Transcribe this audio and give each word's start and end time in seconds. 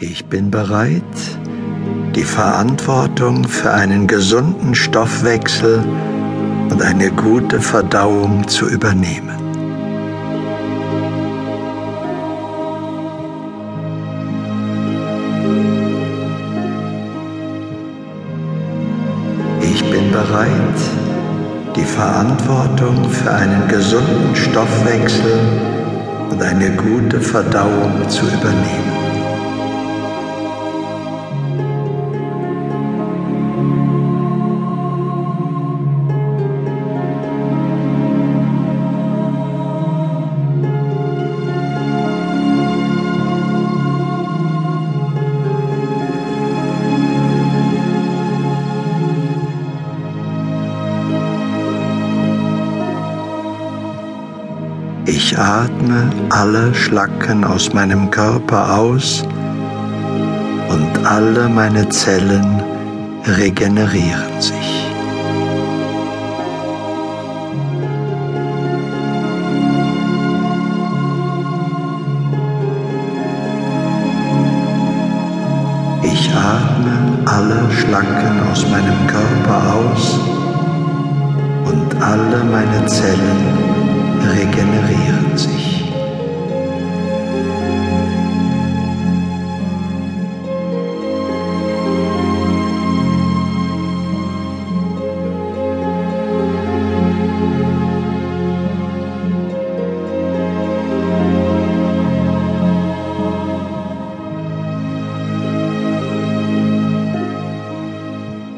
Ich 0.00 0.26
bin 0.26 0.48
bereit, 0.52 1.02
die 2.14 2.22
Verantwortung 2.22 3.48
für 3.48 3.72
einen 3.72 4.06
gesunden 4.06 4.76
Stoffwechsel 4.76 5.84
und 6.70 6.80
eine 6.80 7.10
gute 7.10 7.60
Verdauung 7.60 8.46
zu 8.46 8.68
übernehmen. 8.68 9.36
Ich 19.60 19.82
bin 19.90 20.12
bereit, 20.12 20.80
die 21.74 21.84
Verantwortung 21.84 23.10
für 23.10 23.32
einen 23.32 23.66
gesunden 23.66 24.36
Stoffwechsel 24.36 25.40
und 26.30 26.40
eine 26.40 26.70
gute 26.76 27.20
Verdauung 27.20 28.08
zu 28.08 28.26
übernehmen. 28.26 29.07
Ich 55.10 55.38
atme 55.38 56.10
alle 56.28 56.74
Schlacken 56.74 57.42
aus 57.42 57.72
meinem 57.72 58.10
Körper 58.10 58.78
aus 58.78 59.24
und 60.68 61.06
alle 61.06 61.48
meine 61.48 61.88
Zellen 61.88 62.62
regenerieren 63.24 64.38
sich. 64.38 64.86
Ich 76.02 76.30
atme 76.34 77.18
alle 77.24 77.70
Schlacken 77.72 78.40
aus 78.52 78.66
meinem 78.68 79.06
Körper 79.06 79.74
aus 79.74 80.20
und 81.64 82.02
alle 82.02 82.44
meine 82.44 82.84
Zellen 82.84 83.77
regenerieren 84.20 85.36
sich. 85.36 85.84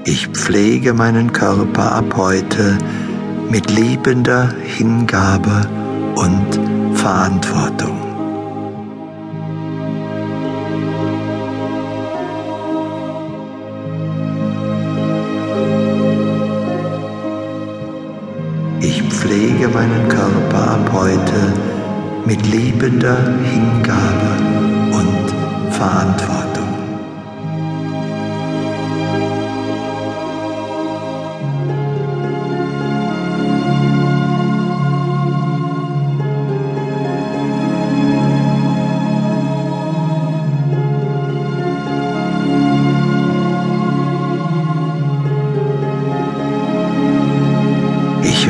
Ich 0.05 0.27
pflege 0.27 0.93
meinen 0.93 1.33
Körper 1.33 1.93
ab 1.93 2.15
heute 2.17 2.77
mit 3.51 3.69
liebender 3.73 4.49
Hingabe 4.63 5.69
und 6.15 6.97
Verantwortung. 6.97 7.97
Ich 18.81 19.03
pflege 19.03 19.69
meinen 19.69 20.09
Körper 20.09 20.71
ab 20.71 20.91
heute 20.93 21.53
mit 22.25 22.47
liebender 22.47 23.19
Hingabe 23.53 24.33
und 24.93 25.73
Verantwortung. 25.73 26.60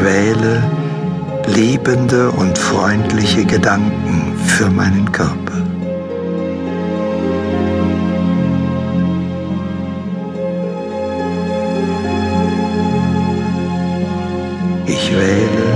Wähle 0.02 0.62
liebende 1.54 2.30
und 2.30 2.56
freundliche 2.58 3.44
Gedanken 3.44 4.36
für 4.46 4.70
meinen 4.70 5.10
Körper. 5.10 5.62
Ich 14.86 15.12
wähle 15.12 15.66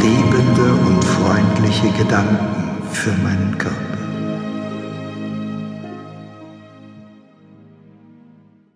liebende 0.00 0.72
und 0.86 1.04
freundliche 1.04 1.90
Gedanken 1.98 2.52